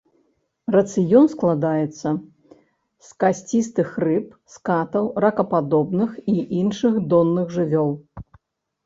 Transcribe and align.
Рацыён 0.75 1.25
складаецца 1.33 2.09
з 3.09 3.11
касцістых 3.23 3.91
рыб, 4.05 4.25
скатаў, 4.55 5.11
ракападобных 5.27 6.17
і 6.35 6.35
іншых 6.61 6.99
донных 7.13 7.45
жывёл. 7.59 7.91